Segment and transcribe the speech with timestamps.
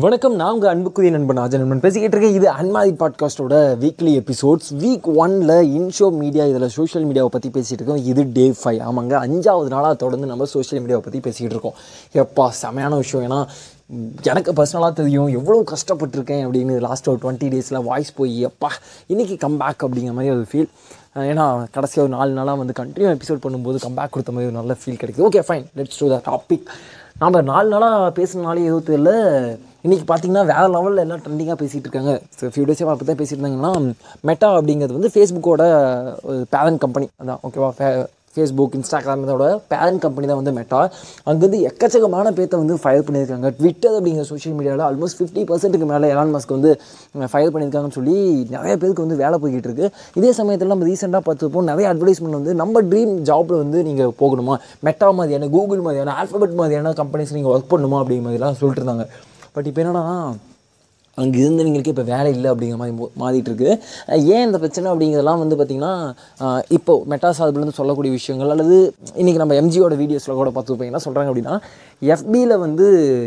[0.00, 5.08] வணக்கம் நான் உங்கள் அன்புக்குரிய நண்பன் அஜய் நண்பன் பேசிக்கிட்டு இருக்கேன் இது அன்மாதி பாட்காஸ்ட்டோட வீக்லி எபிசோட்ஸ் வீக்
[5.22, 8.04] ஒனில் இன்ஷோ மீடியா இதில் சோஷியல் மீடியாவை பற்றி பேசிகிட்டு இருக்கோம்.
[8.10, 11.76] இது டே ஃபைவ் ஆமாங்க அஞ்சாவது நாளாக தொடர்ந்து நம்ம சோஷியல் மீடியாவை பற்றி பேசிக்கிட்டு இருக்கோம்.
[12.22, 13.24] எப்பா செமையான விஷயம்.
[13.28, 13.40] ஏன்னா
[14.30, 18.70] எனக்கு பர்சனலாக தெரியும் எவ்வளோ கஷ்டப்பட்டிருக்கேன் அப்படின்னு லாஸ்ட் ஒரு டுவெண்ட்டி டேஸில் வாய்ஸ் போய் எப்பா
[19.14, 20.70] இன்றைக்கி கம்பேக் அப்படிங்கிற மாதிரி ஒரு ஃபீல்
[21.32, 21.46] ஏன்னா
[21.76, 25.26] கடைசியாக ஒரு நாலு நாளாக வந்து கண்டினியூ எபிசோட் பண்ணும்போது கம்பேக் கொடுத்த மாதிரி ஒரு நல்ல ஃபீல் கிடைக்குது.
[25.30, 26.64] Okay fine let's to the topic
[27.18, 29.12] நாம் நாலு நாளாக பேசுனாலே எதுவும் தெரியல.
[29.86, 32.12] இன்றைக்கி பார்த்தீங்கன்னா வேறு லெவலில் எல்லாம் ட்ரெண்டிங்காக பேசிகிட்டு இருக்காங்க.
[32.38, 33.70] ஸோ ஃபியூ டேஸே அப்போ தான் இருந்தாங்கன்னா
[34.28, 35.62] மெட்டா அப்படிங்கிறது வந்து ஃபேஸ்புக்கோட
[36.54, 37.88] பேரண்ட் கம்பெனி அதான் ஓகேவா ஃபே
[38.34, 40.78] ஃபேஸ்புக் இன்ஸ்டாகிராம் இதோட பேரண்ட் கம்பெனி தான் வந்து மெட்டா
[41.30, 43.48] அங்கேருந்து எக்கச்சக்கமான பேர்த்த வந்து ஃபயர் பண்ணியிருக்காங்க.
[43.58, 46.70] ட்விட்டர் அப்படிங்கிற சோஷியல் மீடியாவில் ஆல்மோஸ்ட் ஃபிஃப்டி பர்சன்ட்டுக்கு மேலே எலான் மஸ்க் வந்து
[47.32, 48.16] ஃபயர் பண்ணியிருக்காங்கன்னு சொல்லி
[48.54, 49.90] நிறைய பேருக்கு வந்து வேலை போய்கிட்டு இருக்குது
[50.20, 54.56] இதே சமயத்தில் நம்ம ரீசெண்டாக பார்த்துப்போம் நிறைய அட்வர்டைஸ்மெண்ட் வந்து நம்ம ட்ரீம் ஜாப்பில் வந்து நீங்கள் போகணுமா?
[54.88, 58.00] மெட்டா மாதிரியான கூகுள் மாதிரியான ஆல்ஃபபெட் மாதிரியான கம்பெனிஸ் நீங்கள் ஒர்க் பண்ணணுமா?
[58.04, 59.06] அப்படிங்கிற மாதிரிலாம் சொல்லிட்டு இருந்தாங்க.
[59.54, 60.02] பட் இப்போ என்னடா
[61.18, 63.70] அங்கே இருந்தவங்களுக்கு இப்போ வேலை இல்லை அப்படிங்கிற மாதிரி மாறிட்டு இருக்கு
[64.30, 65.90] ஏன் இந்த பிரச்சனை அப்படிங்கிறதெல்லாம் வந்து பார்த்திங்கன்னா
[66.40, 68.76] அஹ் இப்போ மெட்டா சார்பிலேருந்து சொல்லக்கூடிய விஷயங்கள் அல்லது
[69.16, 71.56] இன்றைக்கி நம்ம எம்ஜியோட வீடியோஸில் கூட பார்த்து என்ன சொல்கிறாங்க அப்படின்னா
[72.02, 72.86] எஃபியில் வந்து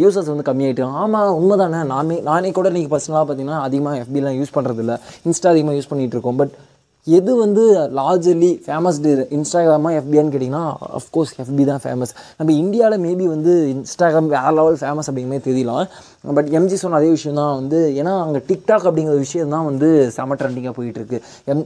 [0.00, 1.82] யூசர்ஸ் வந்து கம்மியாயிட்டு ஆமாம் உண்மைதானே.
[1.86, 6.40] நாமே நானே கூட இன்றைக்கி பர்சனலாக பார்த்தீங்கன்னா அதிகமாக எஃபிலாம் யூஸ் பண்ணுறதில்ல இன்ஸ்டா அதிகமாக யூஸ் பண்ணிகிட்டு இருக்கோம்.
[6.40, 6.54] பட்
[7.06, 7.62] எது வந்து
[7.98, 8.98] லார்ஜலி ஃபேமஸ்
[9.36, 10.62] இன்ஸ்டாகிராமா எஃபியான்னு கேட்டிங்கன்னா
[10.98, 15.88] அஃப்கோர்ஸ் எஃபி தான் ஃபேமஸ் நம்ம இந்தியாவில் மேபி வந்து இன்ஸ்டாகிராம் வேறு லெவல் ஃபேமஸ் அப்படிங்கிற தெரியலாம்
[16.36, 20.36] பட் எம்ஜி சொன்ன அதே விஷயம் தான் வந்து ஏன்னா அங்கே டிக்டாக் அப்படிங்கிற விஷயம் தான் வந்து செம
[20.40, 21.18] ட்ரெண்டிங்காக போயிட்டுருக்கு.
[21.52, 21.62] எம்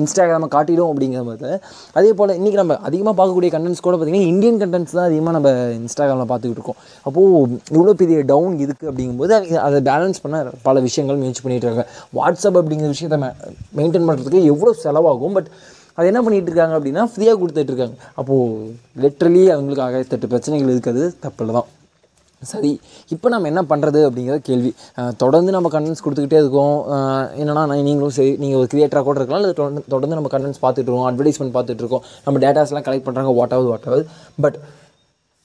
[0.00, 1.56] இன்ஸ்டாகிராமை காட்டிடும் அப்படிங்கிற மாதிரி
[1.98, 6.30] அதே போல் இன்றைக்கி நம்ம அதிகமாக பார்க்கக்கூடிய கண்டென்ட்ஸ் கூட பார்த்திங்கன்னா இந்தியன் கண்டென்ட்ஸ் தான் அதிகமாக நம்ம இன்ஸ்டாகிராமில்
[6.32, 6.78] பார்த்துக்கிட்டு இருக்கோம்.
[7.08, 9.34] அப்போது இவ்வளோ பெரிய டவுன் இருக்குது அப்படிங்கும்போது
[9.66, 11.86] அதை பேலன்ஸ் பண்ண பல விஷயங்கள் முயற்சி பண்ணிகிட்டு இருக்காங்க.
[12.20, 13.20] வாட்ஸ்அப் அப்படிங்கிற விஷயத்தை
[13.80, 15.36] மெயின்டைன் பண்ணுறதுக்கு எவ்வளோ செலவாகும்?
[15.38, 15.48] பட்
[15.98, 21.68] அது என்ன பண்ணிகிட்டு இருக்காங்க அப்படின்னா ஃப்ரீயாக கொடுத்துட்ருக்காங்க அப்போது லிட்ரலி அவங்களுக்கு ஆகாயத்தட்டு பிரச்சனைகள் இருக்கிறது தப்பில் தான்
[22.42, 22.70] சரி
[23.14, 24.70] இப்போ நம்ம என்ன பண்ணுறது அப்படிங்கிற கேள்வி.
[25.22, 26.76] தொடர்ந்து நம்ம கண்டென்ட்ஸ் கொடுத்துக்கிட்டே இருக்கோம்.
[27.42, 31.54] என்னென்னா நீங்களும் சரி நீங்கள் ஒரு கிரியேட்டராக கூட இருக்கலாம் இல்லை தொடர்ந்து தொடர்ந்து நம்ம கண்டென்ட்ஸ் பார்த்துட்ருக்கோம் அட்வர்டைஸ்மெண்ட்
[31.56, 34.04] பார்த்துட்ருக்கோம் நம்ம டேட்டாஸ்லாம் கலெக்ட் பண்ணுறாங்க வாட் ஆகுது வாட் ஆகுது.
[34.44, 34.58] பட்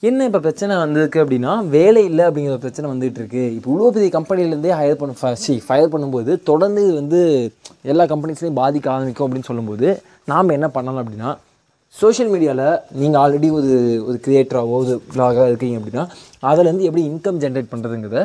[0.02, 4.10] என்ன இப்போ பிரச்சனை வந்திருக்கு அப்படின்னா வேலை இல்லை அப்படிங்கிற ஒரு பிரச்சனை வந்துகிட்டு இருக்கு இப்போ இவ்வளோ பெரிய
[4.10, 7.20] கம்பெனிலேருந்தே ஹையர் பண்ண சி ஃபயர் பண்ணும்போது தொடர்ந்து இது வந்து
[7.82, 9.88] எல்லா கம்பெனிஸ்லையும் பாதிக்க ஆரம்பிக்கும் அப்படின்னு சொல்லும்போது
[10.24, 11.30] நாம் என்ன பண்ணலாம் அப்படின்னா
[11.94, 13.70] சோஷியல் மீடியாவில் நீங்கள் ஆல்ரெடி ஒரு
[14.06, 16.04] ஒரு கிரியேட்டராகவோ ஒரு விலாகாக இருக்கீங்க அப்படின்னா
[16.42, 18.22] அதுலேருந்து எப்படி இன்கம் ஜென்ரேட் பண்ணுறதுங்கிறத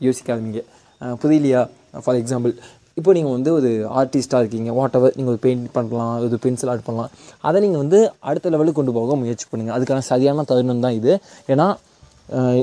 [0.00, 0.60] யோசிக்காதீங்க.
[1.00, 1.62] ஆரம்பிங்க புரியலையா?
[2.04, 2.54] ஃபார் எக்ஸாம்பிள்
[3.00, 3.70] இப்போ நீங்கள் வந்து ஒரு
[4.00, 7.10] ஆர்டிஸ்ட்டாக இருக்கீங்க வாட் எவர் நீங்கள் ஒரு பெயிண்ட் பண்ணலாம் ஒரு பென்சில் ஆர்ட் பண்ணலாம்
[7.48, 7.98] அதை நீங்கள் வந்து
[8.28, 11.12] அடுத்த லெவலுக்கு கொண்டு போக முயற்சி பண்ணுங்கள் அதுக்கான சரியான தருணம் தான் இது.
[11.52, 11.66] ஏன்னா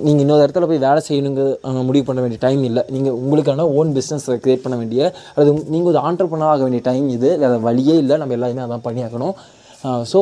[0.06, 1.44] நீங்கள் இன்னொரு இடத்துல போய் வேலை செய்யணுங்க
[1.90, 2.84] முடிவு பண்ண வேண்டிய டைம் இல்லை.
[2.96, 7.30] நீங்கள் உங்களுக்கான ஓன் பிஸ்னஸ் க்ரியேட் பண்ண வேண்டிய அது நீங்கள் ஒரு ஆண்டர்பனர் ஆக வேண்டிய டைம் இது.
[7.44, 8.18] வேறு வழியே இல்லை.
[8.22, 9.36] நம்ம எல்லாருமே அதான் பண்ணியாக்கணும்
[10.14, 10.20] ஸோ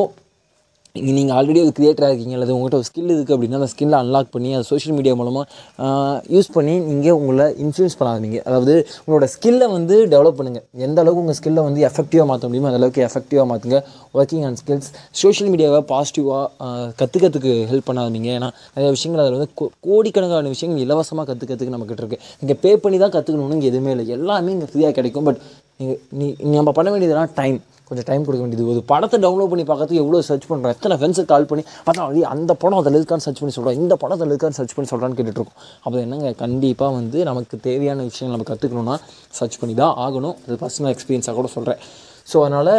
[0.94, 4.26] இங்கே நீங்கள் ஆல்ரெடி ஒரு க்ரியேட்டராக இருக்கீங்க அல்லது உங்கள்கிட்ட ஒரு ஸ்கில் இருக்குது அப்படின்னா அந்த ஸ்கில்லை அன்லாக்
[4.30, 5.48] பண்ணி அதை சோஷியல் மீடியா மூலமாக
[6.28, 8.42] யூஸ் பண்ணி நீங்கள் உங்களை இன்ஃப்ளூயன்ஸ் பண்ணாதீங்க.
[8.42, 12.80] அதாவது உங்களோட ஸ்கில்லை வந்து டெவலப் பண்ணுங்கள் எந்த அளவுக்கு உங்கள் ஸ்கில்லை வந்து எஃபெக்டிவாக மாற்ற முடியுமோ அந்த
[12.80, 13.78] அளவுக்கு எஃபெக்டிவாக மாற்றுங்க
[14.14, 16.46] ஒர்க்கிங் ஆன் ஸ்கில்ஸ் சோஷியல் மீடியாவை பாசிட்டிவாக
[16.98, 18.28] கற்றுக்கிறதுக்கு ஹெல்ப் பண்ணாதீங்க.
[18.36, 22.98] ஏன்னா நிறைய விஷயங்கள் அதில் வந்து கோ- கோடிக்கணக்கான விஷயங்கள் இலவசமாக கற்றுக்கிறதுக்கு நம்மக்கிட்ட இருக்குது நீங்கள் பே பண்ணி
[22.98, 24.08] தான் கற்றுக்கணும்னு இங்கே எதுவுமே இல்லை.
[24.08, 25.24] எல்லாமே இங்கே ஃப்ரீயாக கிடைக்கும்.
[25.24, 25.38] பட்
[25.80, 26.26] நீங்கள் நீ
[26.60, 28.66] நம்ம பண்ண வேண்டியதுலாம் டைம் கொஞ்சம் டைம் கொடுக்க வேண்டியது.
[28.72, 32.52] ஒரு படத்தை டவுன்லோட் பண்ணி பார்க்கறதுக்கு எவ்வளோ சர்ச் பண்ணுறோம் எத்தனை ஃப்ரெண்ட்ஸுக்கு கால் பண்ணி பார்த்தா அது அந்த
[32.62, 35.58] படம் அதில் இருக்கான்னு சர்ச் பண்ணி சொல்கிறோம் இந்த படம் அதில் இருக்கான்னு சர்ச் பண்ணி சொல்கிறான்னு கேட்டுட்ருக்கோம்.
[35.84, 38.96] அப்போ என்னங்க கண்டிப்பாக வந்து நமக்கு தேவையான விஷயங்கள் நம்ம கற்றுக்கணுன்னா
[39.38, 40.36] சர்ச் பண்ணி தான் ஆகணும்.
[40.46, 41.80] அது பர்சனல் எக்ஸ்பீரியன்ஸாக கூட சொல்கிறேன்
[42.30, 42.72] ஸோ அதனால்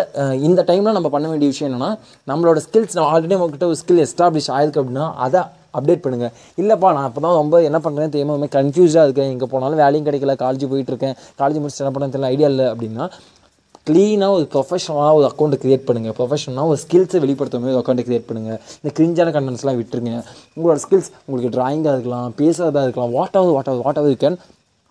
[0.48, 1.92] இந்த டைமில் நம்ம பண்ண வேண்டிய விஷயம் என்னென்னா
[2.32, 5.42] நம்மளோட ஸ்கில்ஸ் நம்ம ஆல்ரெடி நம்மக்கிட்ட ஒரு ஸ்கில் எஸ்டாப்ளிஷ் ஆயிருக்கு அப்படின்னா அதை
[5.78, 9.30] அப்டேட் பண்ணுங்கள் இல்லைப்பா நான் இப்போ தான் ரொம்ப என்ன பண்ணுறேன் தெரியாமல் கன்ஃபியூஸாக இருக்கேன்.
[9.36, 13.06] எங்கே போனாலும் வேலையும் கிடைக்கல காலேஜ் போயிட்டுருக்கேன் காலேஜ் முடிச்சு என்ன பண்ணுறது தெரியல ஐடியா இல்லை அப்படின்னா
[13.88, 18.28] க்ளீனாக ஒரு ப்ரொஃபஷனலாக ஒரு அக்கௌண்ட்டை க்ரியேட் பண்ணுங்கள் ப்ரொஃபஷனலாக ஒரு ஸ்கில்ஸை வெளிப்படுத்த மாதிரி ஒரு அக்கௌண்ட்டை க்ரியேட்
[18.30, 20.12] பண்ணுங்கள் இந்த கிரிஞ்சான கண்டென்ட்ஸ்லாம் விட்டுருங்க.
[20.58, 24.38] உங்களோட ஸ்கில்ஸ் உங்களுக்கு ட்ராயிங்காக இருக்கலாம் பேசுகிறதா இருக்கலாம் வாட் ஆகுது வாட் ஆகுது வாட் ஆகுது கேன்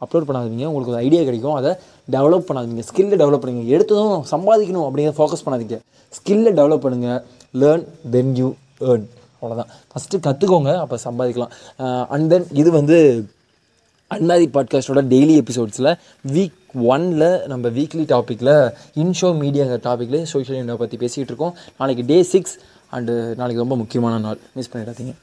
[0.04, 0.66] அப்லோட் பண்ணாதீங்க.
[0.70, 1.56] உங்களுக்கு ஒரு ஐடியா கிடைக்கும்.
[1.60, 1.72] அதை
[2.16, 2.84] டெவலப் பண்ணாதீங்க.
[2.90, 3.64] ஸ்கில்லை டெவலப் பண்ணுங்க.
[3.76, 5.78] எடுத்ததும் சம்பாதிக்கணும் அப்படிங்கிற ஃபோக்கஸ் பண்ணாதீங்க.
[6.18, 7.20] ஸ்கில்லை டெவலப் பண்ணுங்கள்
[7.62, 7.84] லேர்ன்
[8.16, 8.50] தென் யூ
[8.90, 9.06] ஏர்ன்
[9.42, 11.52] அவ்வளோதான் ஃபஸ்ட்டு கற்றுக்கோங்க அப்போ சம்பாதிக்கலாம்.
[12.14, 12.98] அண்ட் தென் இது வந்து
[14.14, 15.90] அன்மாரி பாட்காஸ்டோட டெய்லி எபிசோட்ஸில்
[16.34, 16.58] வீக்
[16.92, 18.54] ஒனில் நம்ம வீக்லி டாப்பிக்கில்
[19.02, 21.56] இன்ஷோ மீடியாங்கிற டாப்பிக்கில் சோஷியல் மீடியா பற்றி பேசிகிட்டு இருக்கோம்.
[21.80, 22.54] நாளைக்கு டே சிக்ஸ்
[22.96, 24.40] அண்டு நாளைக்கு ரொம்ப முக்கியமான நாள்.
[24.58, 25.14] மிஸ் பண்ணிடாதீங்க.